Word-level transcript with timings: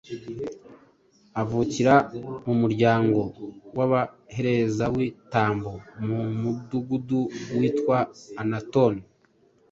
Avukira 1.41 1.93
mu 2.45 2.53
muryango 2.61 3.19
w‟Abaherezabitambo, 3.77 5.71
mu 6.07 6.19
mudugudu 6.41 7.19
witwa 7.57 7.97
Anatoti, 8.41 9.03